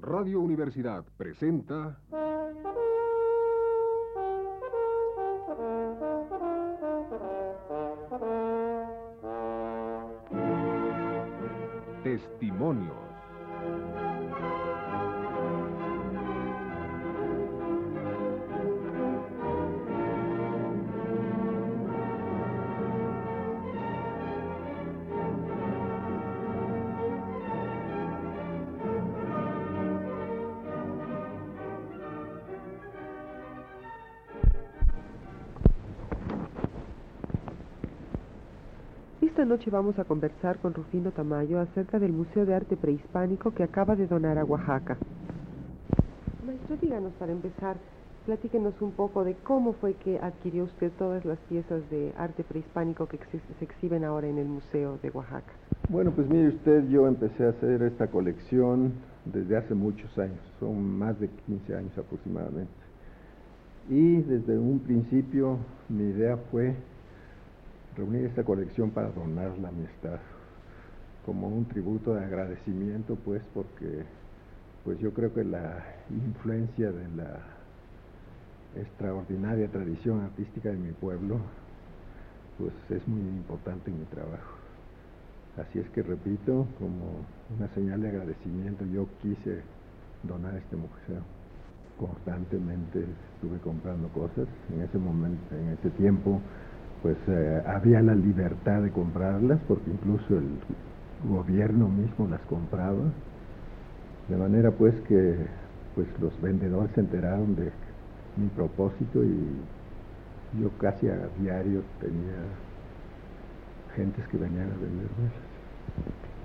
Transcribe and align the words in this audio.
Radio 0.00 0.40
Universidad 0.40 1.04
presenta... 1.16 1.98
Testimonios. 12.04 13.07
Esta 39.38 39.48
noche 39.48 39.70
vamos 39.70 39.96
a 40.00 40.04
conversar 40.04 40.58
con 40.58 40.74
Rufino 40.74 41.12
Tamayo 41.12 41.60
acerca 41.60 42.00
del 42.00 42.12
Museo 42.12 42.44
de 42.44 42.56
Arte 42.56 42.76
Prehispánico 42.76 43.52
que 43.52 43.62
acaba 43.62 43.94
de 43.94 44.08
donar 44.08 44.36
a 44.36 44.44
Oaxaca. 44.44 44.96
Maestro, 46.44 46.76
díganos 46.82 47.12
para 47.20 47.30
empezar, 47.30 47.76
platíquenos 48.26 48.74
un 48.82 48.90
poco 48.90 49.22
de 49.22 49.36
cómo 49.44 49.74
fue 49.74 49.94
que 49.94 50.18
adquirió 50.18 50.64
usted 50.64 50.90
todas 50.98 51.24
las 51.24 51.38
piezas 51.48 51.88
de 51.88 52.12
arte 52.18 52.42
prehispánico 52.42 53.06
que 53.06 53.20
se 53.30 53.64
exhiben 53.64 54.02
ahora 54.02 54.26
en 54.26 54.38
el 54.38 54.48
Museo 54.48 54.98
de 55.04 55.10
Oaxaca. 55.10 55.52
Bueno, 55.88 56.10
pues 56.10 56.28
mire 56.28 56.48
usted, 56.48 56.88
yo 56.88 57.06
empecé 57.06 57.46
a 57.46 57.50
hacer 57.50 57.80
esta 57.82 58.08
colección 58.08 58.94
desde 59.24 59.56
hace 59.56 59.72
muchos 59.72 60.18
años, 60.18 60.40
son 60.58 60.98
más 60.98 61.20
de 61.20 61.28
15 61.46 61.76
años 61.76 61.96
aproximadamente. 61.96 62.72
Y 63.88 64.16
desde 64.16 64.58
un 64.58 64.80
principio 64.80 65.58
mi 65.88 66.08
idea 66.08 66.36
fue 66.50 66.74
reunir 67.98 68.26
esta 68.26 68.44
colección 68.44 68.90
para 68.90 69.10
donarla 69.10 69.68
a 69.68 69.72
mi 69.72 69.84
estado, 69.84 70.20
como 71.26 71.48
un 71.48 71.66
tributo 71.66 72.14
de 72.14 72.24
agradecimiento, 72.24 73.16
pues, 73.16 73.42
porque 73.52 74.04
pues 74.84 74.98
yo 75.00 75.12
creo 75.12 75.34
que 75.34 75.44
la 75.44 75.84
influencia 76.08 76.92
de 76.92 77.08
la 77.16 77.40
extraordinaria 78.76 79.68
tradición 79.68 80.20
artística 80.20 80.70
de 80.70 80.76
mi 80.76 80.92
pueblo, 80.92 81.40
pues 82.56 82.72
es 82.90 83.06
muy 83.08 83.20
importante 83.20 83.90
en 83.90 83.98
mi 83.98 84.04
trabajo. 84.06 84.54
Así 85.58 85.80
es 85.80 85.90
que 85.90 86.02
repito, 86.02 86.66
como 86.78 87.26
una 87.58 87.68
señal 87.74 88.00
de 88.00 88.10
agradecimiento, 88.10 88.84
yo 88.86 89.08
quise 89.20 89.62
donar 90.22 90.54
este 90.54 90.76
museo. 90.76 91.22
Constantemente 91.98 93.04
estuve 93.34 93.58
comprando 93.58 94.08
cosas. 94.10 94.46
En 94.72 94.82
ese 94.82 94.98
momento, 94.98 95.54
en 95.56 95.70
ese 95.70 95.90
tiempo, 95.90 96.40
pues 97.02 97.16
eh, 97.28 97.62
había 97.66 98.02
la 98.02 98.14
libertad 98.14 98.82
de 98.82 98.90
comprarlas, 98.90 99.60
porque 99.68 99.90
incluso 99.90 100.36
el 100.36 100.48
gobierno 101.28 101.88
mismo 101.88 102.26
las 102.28 102.40
compraba. 102.42 103.04
De 104.28 104.36
manera 104.36 104.70
pues 104.70 104.94
que 105.02 105.36
pues 105.94 106.06
los 106.20 106.40
vendedores 106.40 106.92
se 106.94 107.00
enteraron 107.00 107.56
de 107.56 107.70
mi 108.36 108.48
propósito 108.48 109.24
y 109.24 109.46
yo 110.60 110.70
casi 110.78 111.08
a 111.08 111.28
diario 111.40 111.82
tenía 112.00 112.36
gentes 113.94 114.26
que 114.28 114.36
venían 114.36 114.66
a 114.66 114.74
venderme. 114.74 115.30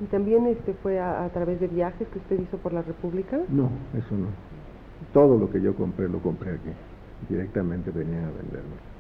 ¿Y 0.02 0.06
también 0.06 0.48
este 0.48 0.74
fue 0.74 1.00
a, 1.00 1.24
a 1.24 1.30
través 1.30 1.60
de 1.60 1.68
viajes 1.68 2.08
que 2.08 2.20
usted 2.20 2.40
hizo 2.40 2.58
por 2.58 2.74
la 2.74 2.82
República? 2.82 3.38
No, 3.50 3.70
eso 3.94 4.16
no. 4.16 4.28
Todo 5.14 5.38
lo 5.38 5.50
que 5.50 5.62
yo 5.62 5.76
compré 5.76 6.10
lo 6.10 6.20
compré 6.20 6.56
aquí. 6.56 6.72
Directamente 7.30 7.92
venían 7.92 8.26
a 8.26 8.32
venderme. 8.32 8.93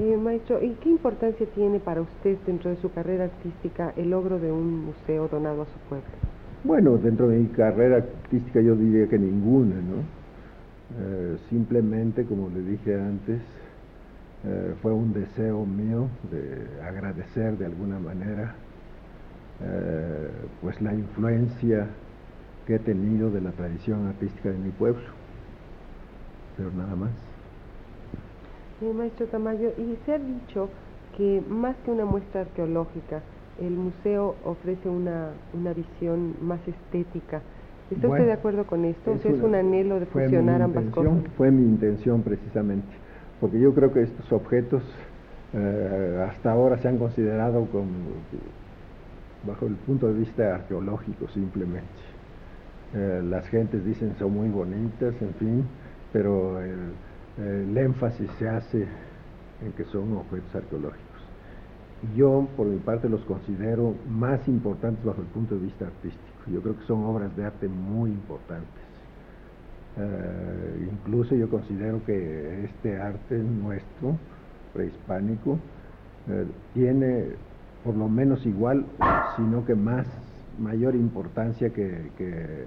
Eh, 0.00 0.16
maestro, 0.16 0.62
¿y 0.62 0.74
qué 0.74 0.90
importancia 0.90 1.44
tiene 1.56 1.80
para 1.80 2.02
usted 2.02 2.38
dentro 2.46 2.70
de 2.70 2.76
su 2.76 2.92
carrera 2.92 3.24
artística 3.24 3.92
el 3.96 4.10
logro 4.10 4.38
de 4.38 4.52
un 4.52 4.86
museo 4.86 5.26
donado 5.26 5.62
a 5.62 5.66
su 5.66 5.78
pueblo? 5.88 6.06
Bueno, 6.62 6.98
dentro 6.98 7.28
de 7.28 7.38
mi 7.38 7.48
carrera 7.48 7.96
artística 7.96 8.60
yo 8.60 8.76
diría 8.76 9.08
que 9.08 9.18
ninguna, 9.18 9.74
¿no? 9.74 10.04
Eh, 11.00 11.36
simplemente, 11.50 12.24
como 12.26 12.48
le 12.48 12.62
dije 12.62 12.94
antes, 12.94 13.40
eh, 14.44 14.74
fue 14.80 14.92
un 14.92 15.12
deseo 15.12 15.66
mío 15.66 16.08
de 16.30 16.80
agradecer 16.84 17.58
de 17.58 17.66
alguna 17.66 17.98
manera 17.98 18.54
pues 20.62 20.80
la 20.80 20.94
influencia 20.94 21.88
que 22.64 22.76
he 22.76 22.78
tenido 22.78 23.28
de 23.28 23.40
la 23.40 23.50
tradición 23.50 24.06
artística 24.06 24.50
de 24.50 24.58
mi 24.58 24.70
pueblo, 24.70 25.02
pero 26.56 26.70
nada 26.70 26.94
más. 26.94 27.27
Eh, 28.80 28.92
maestro 28.92 29.26
Tamayo, 29.26 29.72
y 29.76 29.96
se 30.06 30.14
ha 30.14 30.18
dicho 30.18 30.68
que 31.16 31.42
más 31.48 31.74
que 31.84 31.90
una 31.90 32.04
muestra 32.04 32.42
arqueológica, 32.42 33.22
el 33.60 33.72
museo 33.72 34.36
ofrece 34.44 34.88
una, 34.88 35.30
una 35.52 35.72
visión 35.72 36.34
más 36.40 36.60
estética. 36.66 37.42
¿Está 37.90 38.06
Bueno, 38.06 38.22
usted 38.22 38.26
de 38.26 38.32
acuerdo 38.38 38.66
con 38.66 38.84
esto? 38.84 39.12
O 39.12 39.18
sea, 39.18 39.32
es 39.32 39.42
un 39.42 39.54
anhelo 39.54 39.98
de 39.98 40.06
fusionar 40.06 40.62
ambas 40.62 40.84
cosas. 40.90 41.12
Fue 41.36 41.50
mi 41.50 41.62
intención 41.62 42.22
precisamente, 42.22 42.86
porque 43.40 43.58
yo 43.58 43.74
creo 43.74 43.92
que 43.92 44.02
estos 44.02 44.30
objetos 44.30 44.82
eh, 45.54 46.26
hasta 46.30 46.52
ahora 46.52 46.78
se 46.78 46.86
han 46.86 46.98
considerado 46.98 47.66
como 47.72 47.88
bajo 49.44 49.66
el 49.66 49.74
punto 49.74 50.06
de 50.06 50.20
vista 50.20 50.54
arqueológico 50.54 51.26
simplemente. 51.28 51.88
Eh, 52.94 53.22
las 53.24 53.48
gentes 53.48 53.84
dicen 53.84 54.14
son 54.18 54.34
muy 54.34 54.48
bonitas, 54.50 55.14
en 55.20 55.34
fin, 55.34 55.64
pero 56.12 56.60
el, 56.60 56.92
el 57.38 57.76
énfasis 57.76 58.30
se 58.38 58.48
hace 58.48 58.86
en 59.62 59.72
que 59.72 59.84
son 59.84 60.16
objetos 60.16 60.54
arqueológicos. 60.54 61.04
Yo, 62.16 62.48
por 62.56 62.66
mi 62.66 62.78
parte, 62.78 63.08
los 63.08 63.22
considero 63.22 63.94
más 64.08 64.46
importantes 64.46 65.04
bajo 65.04 65.20
el 65.20 65.26
punto 65.28 65.54
de 65.56 65.62
vista 65.62 65.86
artístico. 65.86 66.50
Yo 66.52 66.60
creo 66.62 66.78
que 66.78 66.84
son 66.86 67.04
obras 67.04 67.34
de 67.36 67.44
arte 67.44 67.68
muy 67.68 68.10
importantes. 68.10 68.82
Eh, 69.96 70.88
incluso 70.92 71.34
yo 71.34 71.48
considero 71.48 72.04
que 72.04 72.64
este 72.64 73.00
arte 73.00 73.36
nuestro, 73.38 74.16
prehispánico, 74.72 75.58
eh, 76.28 76.46
tiene 76.74 77.30
por 77.82 77.96
lo 77.96 78.08
menos 78.08 78.46
igual, 78.46 78.84
sino 79.36 79.64
que 79.64 79.74
más, 79.74 80.06
mayor 80.58 80.94
importancia 80.94 81.68
eh, 81.74 82.66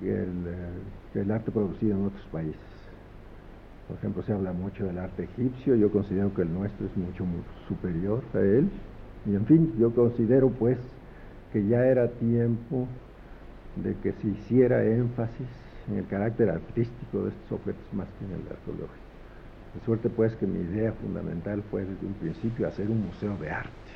que 0.00 1.20
el 1.20 1.30
arte 1.30 1.50
producido 1.50 1.96
en 1.98 2.06
otros 2.06 2.26
países. 2.32 2.73
Por 3.86 3.96
ejemplo, 3.98 4.22
se 4.22 4.32
habla 4.32 4.52
mucho 4.52 4.84
del 4.86 4.98
arte 4.98 5.24
egipcio, 5.24 5.74
yo 5.76 5.90
considero 5.90 6.32
que 6.34 6.42
el 6.42 6.52
nuestro 6.52 6.86
es 6.86 6.96
mucho 6.96 7.24
mu- 7.26 7.44
superior 7.68 8.30
a 8.34 8.40
él. 8.40 8.70
Y 9.24 9.34
en 9.34 9.46
fin, 9.46 9.74
yo 9.78 9.94
considero 9.94 10.52
pues 10.54 10.78
que 11.50 11.66
ya 11.66 11.86
era 11.86 12.16
tiempo 12.18 13.00
de 13.74 14.00
que 14.00 14.12
se 14.14 14.28
hiciera 14.28 14.84
énfasis 14.86 15.50
en 15.86 15.98
el 15.98 16.06
carácter 16.08 16.50
artístico 16.50 17.24
de 17.24 17.30
estos 17.32 17.52
objetos 17.52 17.92
más 17.92 18.12
que 18.14 18.24
en 18.24 18.32
el 18.32 18.48
arqueológico. 18.48 19.06
De 19.74 19.80
suerte 19.80 20.10
pues 20.10 20.36
que 20.36 20.46
mi 20.46 20.60
idea 20.60 20.92
fundamental 20.94 21.64
fue 21.64 21.84
desde 21.86 22.06
un 22.06 22.18
principio 22.18 22.68
hacer 22.68 22.90
un 22.90 23.02
museo 23.02 23.36
de 23.38 23.50
arte. 23.50 23.92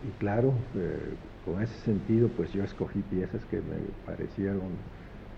Y 0.00 0.12
claro, 0.14 0.68
eh, 0.74 1.16
con 1.40 1.62
ese 1.62 1.78
sentido 1.78 2.34
pues 2.34 2.52
yo 2.52 2.64
escogí 2.64 3.02
piezas 3.02 3.46
que 3.46 3.62
me 3.62 3.92
parecieron 4.04 4.84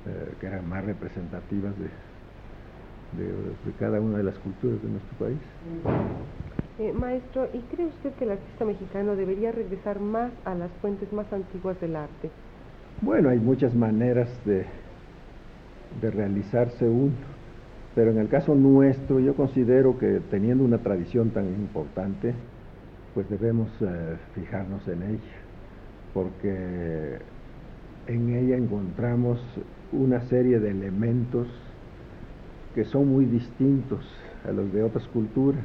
eh, 0.05 0.37
que 0.41 0.47
eran 0.47 0.67
más 0.69 0.85
representativas 0.85 1.79
de, 1.79 1.91
de, 3.19 3.25
de 3.25 3.77
cada 3.79 4.01
una 4.01 4.19
de 4.19 4.25
las 4.25 4.39
culturas 4.39 4.83
de 4.83 4.89
nuestro 4.89 5.19
país. 5.19 5.39
Eh, 6.79 6.93
maestro, 6.93 7.49
¿y 7.53 7.61
cree 7.75 7.87
usted 7.87 8.13
que 8.15 8.25
el 8.25 8.33
artista 8.33 8.65
mexicano 8.65 9.15
debería 9.15 9.53
regresar 9.53 10.01
más 10.01 10.33
a 10.45 10.55
las 10.55 10.71
fuentes 10.81 11.13
más 11.13 11.33
antiguas 11.33 11.81
del 11.81 11.95
arte? 11.95 12.31
Bueno, 13.01 13.29
hay 13.29 13.39
muchas 13.39 13.75
maneras 13.75 14.29
de, 14.45 14.65
de 16.01 16.11
realizarse 16.11 16.85
uno, 16.85 17.13
pero 17.95 18.11
en 18.11 18.19
el 18.19 18.29
caso 18.29 18.55
nuestro 18.55 19.21
yo 19.21 19.35
considero 19.35 19.99
que 19.99 20.21
teniendo 20.31 20.65
una 20.65 20.79
tradición 20.79 21.31
tan 21.31 21.47
importante, 21.47 22.35
pues 23.15 23.31
debemos 23.31 23.69
eh, 23.81 24.17
fijarnos 24.35 24.87
en 24.89 25.03
ella, 25.03 25.37
porque 26.13 27.19
en 28.09 28.37
ella 28.37 28.57
encontramos 28.57 29.41
una 29.93 30.23
serie 30.23 30.59
de 30.59 30.71
elementos 30.71 31.47
que 32.75 32.85
son 32.85 33.09
muy 33.09 33.25
distintos 33.25 34.05
a 34.47 34.53
los 34.53 34.73
de 34.73 34.83
otras 34.83 35.07
culturas 35.09 35.65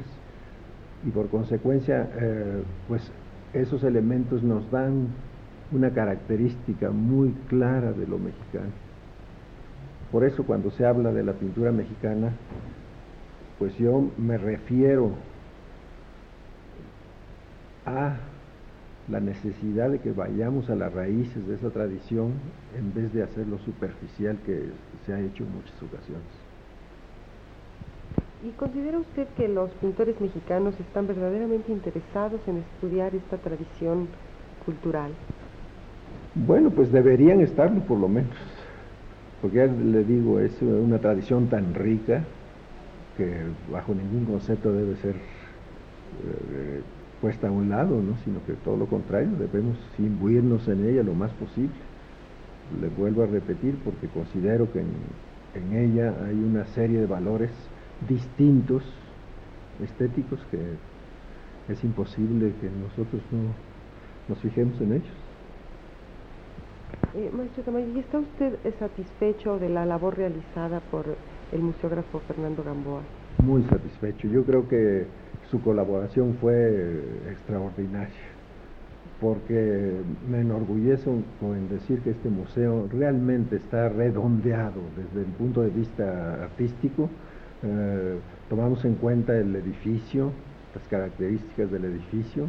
y 1.06 1.10
por 1.10 1.28
consecuencia, 1.28 2.08
eh, 2.20 2.62
pues 2.88 3.10
esos 3.52 3.82
elementos 3.84 4.42
nos 4.42 4.70
dan 4.70 5.08
una 5.72 5.90
característica 5.90 6.90
muy 6.90 7.32
clara 7.48 7.92
de 7.92 8.06
lo 8.06 8.18
mexicano. 8.18 8.72
Por 10.12 10.24
eso 10.24 10.44
cuando 10.44 10.70
se 10.72 10.84
habla 10.84 11.12
de 11.12 11.22
la 11.22 11.32
pintura 11.32 11.72
mexicana, 11.72 12.32
pues 13.58 13.76
yo 13.78 14.10
me 14.18 14.36
refiero 14.38 15.12
a 17.86 18.16
la 19.08 19.20
necesidad 19.20 19.90
de 19.90 19.98
que 20.00 20.12
vayamos 20.12 20.68
a 20.70 20.74
las 20.74 20.92
raíces 20.92 21.46
de 21.46 21.54
esa 21.54 21.70
tradición 21.70 22.32
en 22.76 22.92
vez 22.94 23.12
de 23.12 23.22
hacer 23.22 23.46
lo 23.46 23.58
superficial 23.58 24.38
que 24.44 24.70
se 25.06 25.12
ha 25.12 25.20
hecho 25.20 25.44
en 25.44 25.54
muchas 25.54 25.82
ocasiones. 25.82 26.49
¿Y 28.42 28.50
considera 28.52 28.98
usted 28.98 29.28
que 29.36 29.48
los 29.48 29.70
pintores 29.72 30.18
mexicanos 30.20 30.74
están 30.80 31.06
verdaderamente 31.06 31.72
interesados 31.72 32.40
en 32.46 32.58
estudiar 32.58 33.14
esta 33.14 33.36
tradición 33.36 34.08
cultural? 34.64 35.12
Bueno, 36.34 36.70
pues 36.70 36.90
deberían 36.90 37.40
estarlo 37.40 37.80
por 37.80 37.98
lo 37.98 38.08
menos, 38.08 38.36
porque 39.42 39.58
ya 39.58 39.66
le 39.66 40.04
digo, 40.04 40.40
es 40.40 40.62
una 40.62 40.98
tradición 40.98 41.48
tan 41.48 41.74
rica 41.74 42.24
que 43.16 43.42
bajo 43.70 43.92
ningún 43.94 44.24
concepto 44.24 44.72
debe 44.72 44.96
ser 44.96 45.14
eh, 45.14 46.80
puesta 47.20 47.48
a 47.48 47.50
un 47.50 47.68
lado, 47.68 48.00
¿no? 48.00 48.16
sino 48.24 48.44
que 48.46 48.54
todo 48.54 48.76
lo 48.76 48.86
contrario, 48.86 49.30
debemos 49.38 49.76
imbuirnos 49.98 50.66
en 50.68 50.88
ella 50.88 51.02
lo 51.02 51.14
más 51.14 51.30
posible. 51.32 51.74
Le 52.80 52.88
vuelvo 52.88 53.24
a 53.24 53.26
repetir 53.26 53.76
porque 53.84 54.06
considero 54.08 54.72
que 54.72 54.80
en, 54.80 55.76
ella 55.76 56.14
hay 56.24 56.36
una 56.36 56.64
serie 56.68 57.00
de 57.00 57.06
valores 57.06 57.50
distintos, 58.08 58.82
estéticos, 59.82 60.40
que 60.50 60.58
es 61.68 61.84
imposible 61.84 62.52
que 62.60 62.68
nosotros 62.70 63.22
no 63.30 63.52
nos 64.28 64.38
fijemos 64.38 64.80
en 64.80 64.92
ellos. 64.94 65.20
Eh, 67.14 67.30
maestro 67.32 67.62
Tamayo, 67.64 67.86
¿y 67.94 67.98
está 67.98 68.18
usted 68.18 68.56
satisfecho 68.78 69.58
de 69.58 69.68
la 69.68 69.84
labor 69.84 70.16
realizada 70.16 70.80
por 70.80 71.04
el 71.52 71.60
museógrafo 71.60 72.20
Fernando 72.20 72.62
Gamboa? 72.62 73.02
Muy 73.42 73.62
satisfecho. 73.64 74.28
Yo 74.28 74.44
creo 74.44 74.68
que 74.68 75.06
su 75.50 75.60
colaboración 75.60 76.36
fue 76.40 77.02
extraordinaria, 77.28 78.14
porque 79.20 79.92
me 80.28 80.40
enorgullezco 80.40 81.10
en 81.42 81.68
decir 81.68 82.00
que 82.00 82.10
este 82.10 82.28
museo 82.28 82.88
realmente 82.92 83.56
está 83.56 83.88
redondeado 83.88 84.80
desde 84.96 85.26
el 85.26 85.32
punto 85.32 85.62
de 85.62 85.70
vista 85.70 86.44
artístico. 86.44 87.10
Eh, 87.62 88.18
tomamos 88.48 88.84
en 88.84 88.94
cuenta 88.94 89.36
el 89.36 89.54
edificio, 89.54 90.32
las 90.74 90.86
características 90.88 91.70
del 91.70 91.84
edificio, 91.84 92.46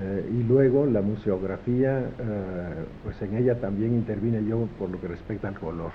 eh, 0.00 0.30
y 0.32 0.42
luego 0.44 0.86
la 0.86 1.02
museografía, 1.02 1.98
eh, 1.98 2.74
pues 3.04 3.20
en 3.20 3.36
ella 3.36 3.60
también 3.60 3.92
intervine 3.92 4.44
yo 4.44 4.66
por 4.78 4.88
lo 4.90 5.00
que 5.00 5.08
respecta 5.08 5.48
al 5.48 5.58
color. 5.58 5.90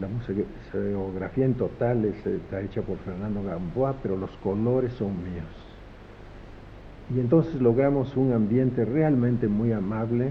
La 0.00 0.08
museografía 0.08 1.44
en 1.44 1.54
total 1.54 2.06
está 2.06 2.62
hecha 2.62 2.80
por 2.80 2.96
Fernando 2.98 3.42
Gamboa, 3.42 3.96
pero 4.02 4.16
los 4.16 4.30
colores 4.38 4.94
son 4.94 5.10
míos. 5.22 5.44
Y 7.14 7.20
entonces 7.20 7.60
logramos 7.60 8.16
un 8.16 8.32
ambiente 8.32 8.86
realmente 8.86 9.48
muy 9.48 9.70
amable, 9.72 10.30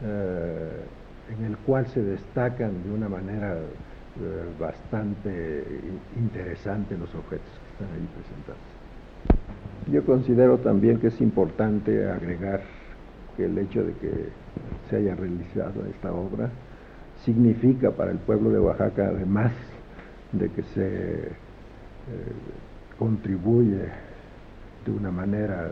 en 0.00 1.44
el 1.44 1.58
cual 1.58 1.86
se 1.88 2.02
destacan 2.02 2.82
de 2.82 2.90
una 2.90 3.10
manera 3.10 3.58
eh, 4.20 4.44
bastante 4.90 5.64
interesante 6.16 6.96
los 6.96 7.14
objetos 7.14 7.46
que 7.46 7.84
están 7.84 7.94
ahí 7.94 8.08
presentados. 8.14 8.62
Yo 9.92 10.04
considero 10.04 10.58
también 10.58 10.98
que 10.98 11.08
es 11.08 11.20
importante 11.20 12.08
agregar 12.10 12.62
que 13.36 13.44
el 13.44 13.58
hecho 13.58 13.84
de 13.84 13.92
que 13.94 14.10
se 14.88 14.96
haya 14.96 15.14
realizado 15.14 15.84
esta 15.86 16.12
obra 16.12 16.50
significa 17.24 17.90
para 17.90 18.10
el 18.10 18.18
pueblo 18.18 18.50
de 18.50 18.58
Oaxaca, 18.60 19.08
además 19.08 19.52
de 20.32 20.48
que 20.50 20.62
se 20.62 21.24
eh, 21.26 21.30
contribuye 22.98 23.88
de 24.86 24.90
una 24.90 25.10
manera 25.10 25.70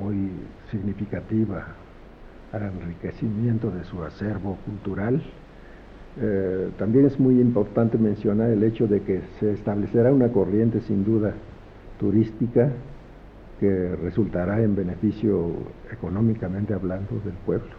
muy 0.00 0.30
significativa 0.70 1.66
al 2.52 2.62
enriquecimiento 2.62 3.70
de 3.70 3.84
su 3.84 4.02
acervo 4.02 4.56
cultural. 4.64 5.22
Eh, 6.18 6.70
también 6.78 7.06
es 7.06 7.20
muy 7.20 7.40
importante 7.40 7.96
mencionar 7.96 8.50
el 8.50 8.62
hecho 8.64 8.86
de 8.86 9.02
que 9.02 9.20
se 9.38 9.52
establecerá 9.52 10.12
una 10.12 10.28
corriente 10.28 10.80
sin 10.80 11.04
duda 11.04 11.34
turística 11.98 12.70
que 13.60 13.94
resultará 13.96 14.62
en 14.62 14.74
beneficio 14.74 15.50
económicamente 15.92 16.74
hablando 16.74 17.20
del 17.24 17.34
pueblo. 17.44 17.70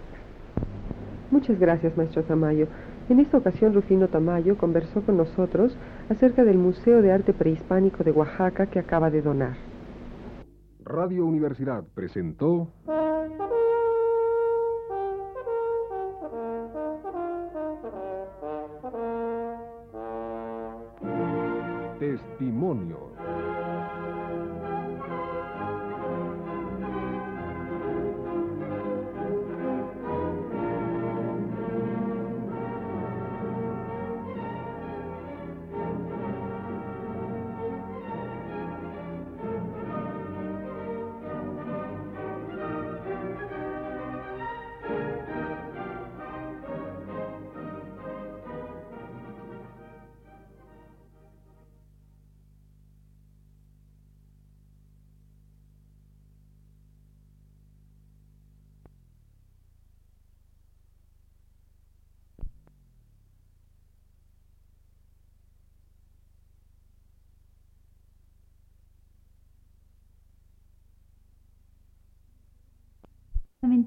Muchas 1.32 1.60
gracias, 1.60 1.98
maestro 1.98 2.24
Tamayo. 2.24 2.68
En 3.10 3.20
esta 3.20 3.38
ocasión, 3.38 3.74
Rufino 3.74 4.08
Tamayo 4.08 4.58
conversó 4.58 5.02
con 5.02 5.18
nosotros 5.18 5.76
acerca 6.10 6.44
del 6.44 6.58
Museo 6.58 7.02
de 7.02 7.12
Arte 7.12 7.34
Prehispánico 7.34 8.04
de 8.04 8.12
Oaxaca 8.12 8.68
que 8.68 8.80
acaba 8.80 9.10
de 9.10 9.22
donar. 9.22 9.58
Radio 10.86 11.26
Universidad 11.26 11.84
presentó... 11.96 12.68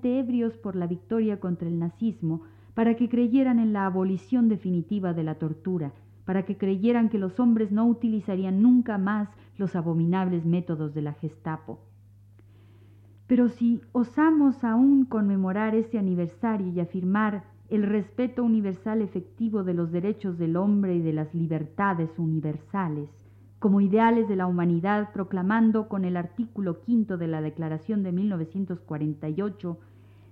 ebrios 0.03 0.57
por 0.57 0.77
la 0.77 0.87
victoria 0.87 1.41
contra 1.41 1.69
el 1.69 1.79
nazismo, 1.79 2.43
para 2.75 2.97
que 2.97 3.09
creyeran 3.09 3.59
en 3.59 3.73
la 3.73 3.87
abolición 3.87 4.49
definitiva 4.49 5.15
de 5.15 5.23
la 5.23 5.37
tortura, 5.37 5.93
para 6.25 6.45
que 6.45 6.57
creyeran 6.57 7.09
que 7.09 7.19
los 7.19 7.39
hombres 7.39 7.71
no 7.71 7.87
utilizarían 7.87 8.63
nunca 8.63 8.99
más 8.99 9.29
los 9.57 9.77
abominables 9.77 10.45
métodos 10.45 10.95
de 10.95 11.03
la 11.03 11.13
Gestapo. 11.13 11.81
Pero 13.27 13.49
si 13.49 13.81
osamos 13.93 14.65
aún 14.65 15.05
conmemorar 15.05 15.75
ese 15.75 15.99
aniversario 15.99 16.69
y 16.69 16.81
afirmar 16.81 17.45
el 17.69 17.83
respeto 17.83 18.45
universal 18.45 19.01
efectivo 19.01 19.65
de 19.65 19.75
los 19.75 19.91
derechos 19.91 20.39
del 20.39 20.57
hombre 20.57 20.97
y 20.97 21.01
de 21.01 21.13
las 21.13 21.35
libertades 21.35 22.11
universales, 22.19 23.09
como 23.65 23.81
ideales 23.81 24.29
de 24.29 24.37
la 24.37 24.47
humanidad, 24.47 25.11
proclamando 25.15 25.89
con 25.89 26.05
el 26.05 26.19
artículo 26.19 26.83
quinto 26.83 27.17
de 27.17 27.29
la 27.29 27.41
Declaración 27.41 28.03
de 28.03 28.13
1948 28.13 29.79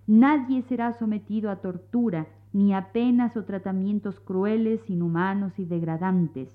Nadie 0.06 0.60
será 0.60 0.92
sometido 0.92 1.50
a 1.50 1.62
tortura, 1.62 2.26
ni 2.52 2.74
a 2.74 2.92
penas 2.92 3.34
o 3.38 3.44
tratamientos 3.44 4.20
crueles, 4.20 4.82
inhumanos 4.90 5.58
y 5.58 5.64
degradantes. 5.64 6.54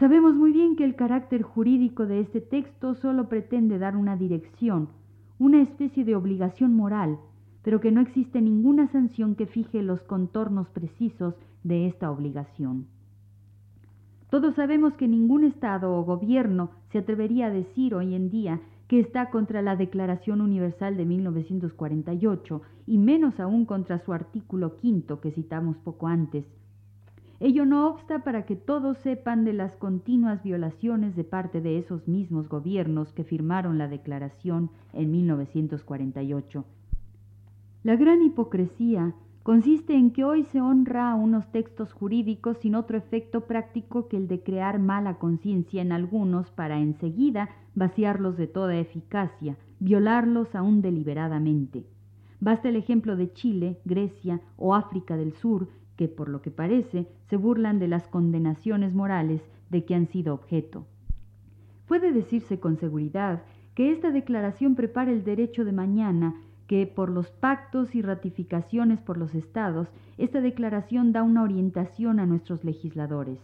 Sabemos 0.00 0.34
muy 0.34 0.50
bien 0.50 0.74
que 0.74 0.82
el 0.82 0.96
carácter 0.96 1.42
jurídico 1.42 2.06
de 2.06 2.18
este 2.18 2.40
texto 2.40 2.96
solo 2.96 3.28
pretende 3.28 3.78
dar 3.78 3.96
una 3.96 4.16
dirección, 4.16 4.88
una 5.38 5.62
especie 5.62 6.04
de 6.04 6.16
obligación 6.16 6.74
moral, 6.74 7.16
pero 7.62 7.80
que 7.80 7.92
no 7.92 8.00
existe 8.00 8.40
ninguna 8.40 8.88
sanción 8.88 9.36
que 9.36 9.46
fije 9.46 9.84
los 9.84 10.02
contornos 10.02 10.68
precisos 10.70 11.36
de 11.62 11.86
esta 11.86 12.10
obligación. 12.10 12.88
Todos 14.30 14.54
sabemos 14.56 14.94
que 14.94 15.08
ningún 15.08 15.44
Estado 15.44 15.94
o 15.94 16.04
gobierno 16.04 16.70
se 16.92 16.98
atrevería 16.98 17.46
a 17.46 17.50
decir 17.50 17.94
hoy 17.94 18.14
en 18.14 18.28
día 18.28 18.60
que 18.86 19.00
está 19.00 19.30
contra 19.30 19.62
la 19.62 19.74
Declaración 19.74 20.42
Universal 20.42 20.96
de 20.98 21.06
1948 21.06 22.62
y 22.86 22.98
menos 22.98 23.40
aún 23.40 23.64
contra 23.64 23.98
su 23.98 24.12
artículo 24.12 24.76
quinto 24.76 25.20
que 25.20 25.30
citamos 25.30 25.78
poco 25.78 26.08
antes. 26.08 26.44
Ello 27.40 27.64
no 27.64 27.88
obsta 27.88 28.24
para 28.24 28.44
que 28.44 28.56
todos 28.56 28.98
sepan 28.98 29.44
de 29.44 29.52
las 29.52 29.76
continuas 29.76 30.42
violaciones 30.42 31.16
de 31.16 31.24
parte 31.24 31.60
de 31.60 31.78
esos 31.78 32.06
mismos 32.06 32.48
gobiernos 32.48 33.12
que 33.12 33.24
firmaron 33.24 33.78
la 33.78 33.88
declaración 33.88 34.70
en 34.92 35.10
1948. 35.10 36.64
La 37.84 37.96
gran 37.96 38.22
hipocresía 38.22 39.14
consiste 39.48 39.94
en 39.94 40.10
que 40.10 40.24
hoy 40.24 40.44
se 40.44 40.60
honra 40.60 41.10
a 41.10 41.14
unos 41.14 41.50
textos 41.50 41.94
jurídicos 41.94 42.58
sin 42.58 42.74
otro 42.74 42.98
efecto 42.98 43.46
práctico 43.46 44.06
que 44.06 44.18
el 44.18 44.28
de 44.28 44.42
crear 44.42 44.78
mala 44.78 45.14
conciencia 45.14 45.80
en 45.80 45.90
algunos 45.90 46.50
para 46.50 46.78
enseguida 46.80 47.48
vaciarlos 47.74 48.36
de 48.36 48.46
toda 48.46 48.76
eficacia, 48.76 49.56
violarlos 49.80 50.54
aún 50.54 50.82
deliberadamente. 50.82 51.86
Basta 52.40 52.68
el 52.68 52.76
ejemplo 52.76 53.16
de 53.16 53.32
Chile, 53.32 53.78
Grecia 53.86 54.42
o 54.58 54.74
África 54.74 55.16
del 55.16 55.32
Sur, 55.32 55.70
que 55.96 56.08
por 56.08 56.28
lo 56.28 56.42
que 56.42 56.50
parece 56.50 57.08
se 57.30 57.36
burlan 57.38 57.78
de 57.78 57.88
las 57.88 58.06
condenaciones 58.06 58.92
morales 58.92 59.40
de 59.70 59.82
que 59.86 59.94
han 59.94 60.08
sido 60.08 60.34
objeto. 60.34 60.84
Puede 61.86 62.12
decirse 62.12 62.60
con 62.60 62.76
seguridad 62.76 63.44
que 63.74 63.92
esta 63.92 64.10
declaración 64.10 64.74
prepara 64.74 65.10
el 65.10 65.24
derecho 65.24 65.64
de 65.64 65.72
mañana, 65.72 66.34
que 66.68 66.86
por 66.86 67.08
los 67.08 67.30
pactos 67.30 67.94
y 67.94 68.02
ratificaciones 68.02 69.00
por 69.00 69.16
los 69.16 69.34
estados, 69.34 69.88
esta 70.18 70.42
declaración 70.42 71.12
da 71.12 71.22
una 71.22 71.42
orientación 71.42 72.20
a 72.20 72.26
nuestros 72.26 72.62
legisladores. 72.62 73.40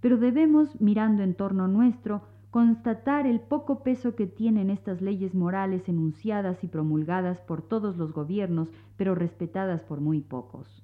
Pero 0.00 0.18
debemos, 0.18 0.80
mirando 0.80 1.22
en 1.22 1.34
torno 1.34 1.68
nuestro, 1.68 2.22
constatar 2.50 3.28
el 3.28 3.38
poco 3.38 3.84
peso 3.84 4.16
que 4.16 4.26
tienen 4.26 4.70
estas 4.70 5.00
leyes 5.00 5.36
morales 5.36 5.88
enunciadas 5.88 6.64
y 6.64 6.66
promulgadas 6.66 7.40
por 7.40 7.62
todos 7.62 7.96
los 7.96 8.12
gobiernos, 8.12 8.68
pero 8.96 9.14
respetadas 9.14 9.82
por 9.82 10.00
muy 10.00 10.20
pocos. 10.20 10.82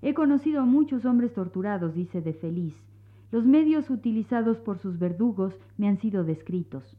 He 0.00 0.14
conocido 0.14 0.62
a 0.62 0.64
muchos 0.64 1.04
hombres 1.04 1.34
torturados, 1.34 1.94
dice 1.94 2.22
de 2.22 2.32
Feliz. 2.32 2.74
Los 3.30 3.44
medios 3.44 3.90
utilizados 3.90 4.56
por 4.56 4.78
sus 4.78 4.98
verdugos 4.98 5.54
me 5.76 5.86
han 5.86 5.98
sido 5.98 6.24
descritos. 6.24 6.96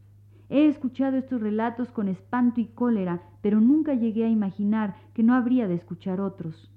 He 0.50 0.68
escuchado 0.68 1.18
estos 1.18 1.42
relatos 1.42 1.92
con 1.92 2.08
espanto 2.08 2.60
y 2.60 2.66
cólera, 2.66 3.22
pero 3.42 3.62
nunca 3.62 3.94
llegué 3.94 4.26
a 4.26 4.30
imaginar 4.30 4.96
que 5.14 5.22
no 5.22 5.36
habría 5.36 5.68
de 5.68 5.76
escuchar 5.76 6.20
otros. 6.20 6.72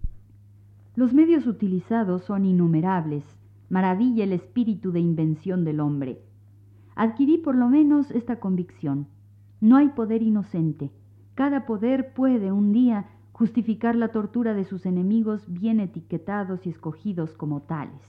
Los 0.94 1.14
medios 1.14 1.46
utilizados 1.46 2.22
son 2.24 2.44
innumerables. 2.44 3.24
Maravilla 3.70 4.24
el 4.24 4.32
espíritu 4.32 4.92
de 4.92 5.00
invención 5.00 5.64
del 5.64 5.80
hombre. 5.80 6.20
Adquirí 6.94 7.38
por 7.38 7.54
lo 7.54 7.70
menos 7.70 8.10
esta 8.10 8.38
convicción. 8.38 9.06
No 9.62 9.76
hay 9.76 9.88
poder 9.88 10.22
inocente. 10.22 10.90
Cada 11.34 11.64
poder 11.64 12.12
puede 12.12 12.52
un 12.52 12.72
día 12.72 13.06
justificar 13.32 13.96
la 13.96 14.08
tortura 14.08 14.52
de 14.52 14.64
sus 14.64 14.84
enemigos 14.84 15.50
bien 15.50 15.80
etiquetados 15.80 16.66
y 16.66 16.70
escogidos 16.70 17.32
como 17.32 17.62
tales. 17.62 18.02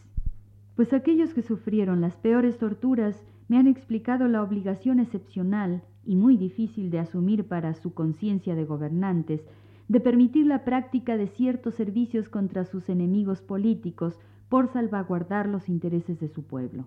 Pues 0.75 0.91
aquellos 0.91 1.34
que 1.34 1.41
sufrieron 1.41 2.01
las 2.01 2.17
peores 2.17 2.58
torturas 2.58 3.24
me 3.48 3.58
han 3.58 3.68
explicado 3.68 4.28
la 4.28 4.42
obligación 4.42 5.00
excepcional 5.00 5.84
y 6.06 6.16
muy 6.16 6.38
difícil 6.38 6.90
de 6.92 7.00
asumir 7.00 7.48
para 7.48 7.74
su 7.74 7.94
conciencia 7.94 8.56
de 8.56 8.66
gobernantes 8.66 9.42
de 9.88 10.00
permitir 10.00 10.46
la 10.46 10.64
práctica 10.64 11.18
de 11.18 11.28
ciertos 11.28 11.76
servicios 11.76 12.30
contra 12.30 12.66
sus 12.66 12.90
enemigos 12.90 13.42
políticos 13.42 14.20
por 14.50 14.72
salvaguardar 14.72 15.48
los 15.48 15.68
intereses 15.70 16.20
de 16.20 16.30
su 16.30 16.44
pueblo. 16.44 16.86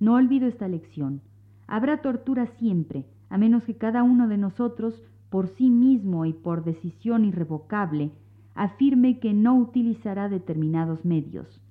No 0.00 0.14
olvido 0.14 0.46
esta 0.46 0.68
lección. 0.68 1.20
Habrá 1.66 2.00
tortura 2.02 2.46
siempre, 2.58 3.06
a 3.28 3.38
menos 3.38 3.64
que 3.64 3.76
cada 3.76 4.02
uno 4.02 4.28
de 4.28 4.38
nosotros, 4.38 5.02
por 5.30 5.48
sí 5.48 5.70
mismo 5.70 6.24
y 6.26 6.32
por 6.32 6.64
decisión 6.64 7.24
irrevocable, 7.24 8.10
afirme 8.54 9.18
que 9.18 9.32
no 9.32 9.56
utilizará 9.56 10.28
determinados 10.28 11.04
medios. 11.04 11.62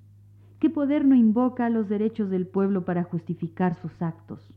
¿Qué 0.62 0.70
poder 0.70 1.04
no 1.04 1.16
invoca 1.16 1.68
los 1.70 1.88
derechos 1.88 2.30
del 2.30 2.46
pueblo 2.46 2.84
para 2.84 3.02
justificar 3.02 3.74
sus 3.74 4.00
actos? 4.00 4.54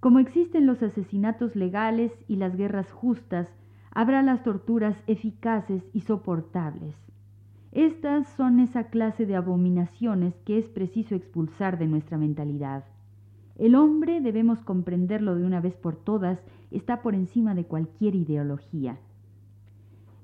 Como 0.00 0.18
existen 0.18 0.66
los 0.66 0.82
asesinatos 0.82 1.56
legales 1.56 2.12
y 2.28 2.36
las 2.36 2.54
guerras 2.58 2.92
justas, 2.92 3.48
habrá 3.90 4.20
las 4.20 4.42
torturas 4.42 4.94
eficaces 5.06 5.82
y 5.94 6.02
soportables. 6.02 6.94
Estas 7.70 8.28
son 8.36 8.60
esa 8.60 8.90
clase 8.90 9.24
de 9.24 9.34
abominaciones 9.34 10.34
que 10.44 10.58
es 10.58 10.68
preciso 10.68 11.14
expulsar 11.14 11.78
de 11.78 11.86
nuestra 11.86 12.18
mentalidad. 12.18 12.84
El 13.56 13.76
hombre, 13.76 14.20
debemos 14.20 14.60
comprenderlo 14.60 15.36
de 15.36 15.46
una 15.46 15.62
vez 15.62 15.74
por 15.74 15.96
todas, 15.96 16.38
está 16.70 17.00
por 17.00 17.14
encima 17.14 17.54
de 17.54 17.64
cualquier 17.64 18.14
ideología. 18.14 18.98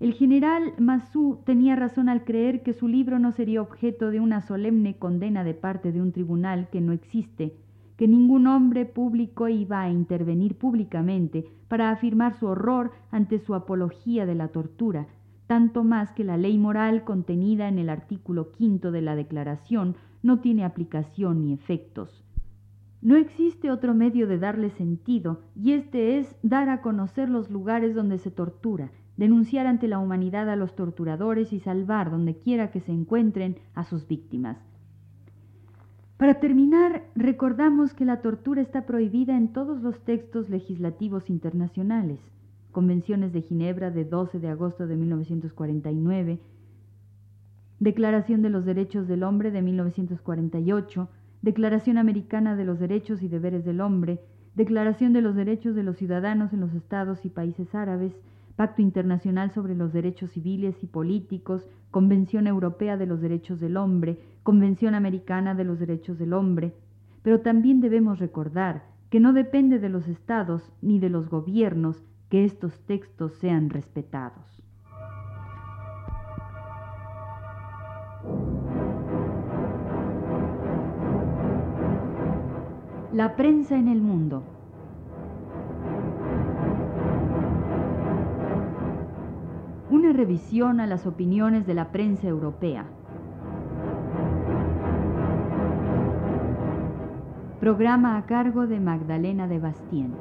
El 0.00 0.14
general 0.14 0.74
Massou 0.78 1.42
tenía 1.44 1.74
razón 1.74 2.08
al 2.08 2.22
creer 2.22 2.62
que 2.62 2.72
su 2.72 2.86
libro 2.86 3.18
no 3.18 3.32
sería 3.32 3.60
objeto 3.60 4.12
de 4.12 4.20
una 4.20 4.40
solemne 4.40 4.96
condena 4.96 5.42
de 5.42 5.54
parte 5.54 5.90
de 5.90 6.00
un 6.00 6.12
tribunal 6.12 6.68
que 6.70 6.80
no 6.80 6.92
existe, 6.92 7.56
que 7.96 8.06
ningún 8.06 8.46
hombre 8.46 8.86
público 8.86 9.48
iba 9.48 9.82
a 9.82 9.90
intervenir 9.90 10.56
públicamente 10.56 11.46
para 11.66 11.90
afirmar 11.90 12.34
su 12.34 12.46
horror 12.46 12.92
ante 13.10 13.40
su 13.40 13.56
apología 13.56 14.24
de 14.24 14.36
la 14.36 14.48
tortura, 14.48 15.08
tanto 15.48 15.82
más 15.82 16.12
que 16.12 16.22
la 16.22 16.36
ley 16.36 16.58
moral 16.58 17.02
contenida 17.02 17.66
en 17.66 17.80
el 17.80 17.88
artículo 17.88 18.52
quinto 18.52 18.92
de 18.92 19.02
la 19.02 19.16
Declaración 19.16 19.96
no 20.22 20.38
tiene 20.38 20.64
aplicación 20.64 21.42
ni 21.42 21.52
efectos. 21.52 22.24
No 23.02 23.16
existe 23.16 23.68
otro 23.72 23.94
medio 23.94 24.28
de 24.28 24.38
darle 24.38 24.70
sentido, 24.70 25.40
y 25.56 25.72
este 25.72 26.18
es 26.18 26.36
dar 26.44 26.68
a 26.68 26.82
conocer 26.82 27.28
los 27.28 27.50
lugares 27.50 27.96
donde 27.96 28.18
se 28.18 28.30
tortura, 28.30 28.92
denunciar 29.18 29.66
ante 29.66 29.86
la 29.86 29.98
humanidad 29.98 30.48
a 30.48 30.56
los 30.56 30.74
torturadores 30.74 31.52
y 31.52 31.60
salvar 31.60 32.10
donde 32.10 32.38
quiera 32.38 32.70
que 32.70 32.80
se 32.80 32.92
encuentren 32.92 33.58
a 33.74 33.84
sus 33.84 34.08
víctimas. 34.08 34.56
Para 36.16 36.40
terminar, 36.40 37.04
recordamos 37.14 37.92
que 37.92 38.06
la 38.06 38.22
tortura 38.22 38.62
está 38.62 38.86
prohibida 38.86 39.36
en 39.36 39.52
todos 39.52 39.82
los 39.82 40.00
textos 40.00 40.48
legislativos 40.48 41.28
internacionales 41.28 42.18
convenciones 42.78 43.32
de 43.32 43.42
Ginebra 43.42 43.90
de 43.90 44.04
12 44.04 44.38
de 44.38 44.48
agosto 44.48 44.86
de 44.86 44.96
1949, 44.96 46.38
Declaración 47.80 48.42
de 48.42 48.50
los 48.50 48.64
Derechos 48.64 49.08
del 49.08 49.24
Hombre 49.24 49.50
de 49.50 49.62
1948, 49.62 51.08
Declaración 51.42 51.98
Americana 51.98 52.56
de 52.56 52.64
los 52.64 52.78
Derechos 52.78 53.22
y 53.22 53.28
Deberes 53.28 53.64
del 53.64 53.80
Hombre, 53.80 54.20
Declaración 54.54 55.12
de 55.12 55.22
los 55.22 55.34
Derechos 55.34 55.74
de 55.74 55.82
los 55.82 55.96
Ciudadanos 55.96 56.52
en 56.52 56.60
los 56.60 56.74
Estados 56.74 57.24
y 57.24 57.30
Países 57.30 57.74
Árabes, 57.74 58.12
Pacto 58.58 58.82
Internacional 58.82 59.52
sobre 59.52 59.76
los 59.76 59.92
Derechos 59.92 60.32
Civiles 60.32 60.82
y 60.82 60.88
Políticos, 60.88 61.64
Convención 61.92 62.48
Europea 62.48 62.96
de 62.96 63.06
los 63.06 63.20
Derechos 63.20 63.60
del 63.60 63.76
Hombre, 63.76 64.18
Convención 64.42 64.96
Americana 64.96 65.54
de 65.54 65.62
los 65.62 65.78
Derechos 65.78 66.18
del 66.18 66.32
Hombre. 66.32 66.74
Pero 67.22 67.40
también 67.40 67.80
debemos 67.80 68.18
recordar 68.18 68.82
que 69.10 69.20
no 69.20 69.32
depende 69.32 69.78
de 69.78 69.88
los 69.88 70.08
estados 70.08 70.72
ni 70.82 70.98
de 70.98 71.08
los 71.08 71.28
gobiernos 71.30 72.04
que 72.30 72.44
estos 72.44 72.80
textos 72.80 73.32
sean 73.34 73.70
respetados. 73.70 74.60
La 83.12 83.36
prensa 83.36 83.78
en 83.78 83.86
el 83.86 84.00
mundo. 84.00 84.57
Una 89.90 90.12
revisión 90.12 90.80
a 90.80 90.86
las 90.86 91.06
opiniones 91.06 91.66
de 91.66 91.72
la 91.72 91.90
prensa 91.92 92.28
europea. 92.28 92.84
Programa 97.58 98.18
a 98.18 98.26
cargo 98.26 98.66
de 98.66 98.80
Magdalena 98.80 99.48
de 99.48 99.58
Bastien. 99.58 100.12